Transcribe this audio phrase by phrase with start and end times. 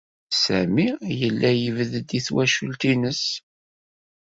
[0.43, 0.87] Sami
[1.21, 3.23] yella yebded i twacult-nnes.